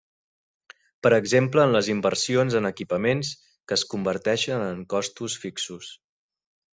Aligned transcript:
Per 1.07 1.11
exemple 1.17 1.65
en 1.67 1.73
les 1.75 1.89
inversions 1.95 2.57
en 2.59 2.69
equipaments, 2.69 3.31
que 3.69 3.77
es 3.81 3.83
converteixen 3.93 4.65
en 4.71 4.81
costos 4.95 5.37
fixos. 5.45 5.91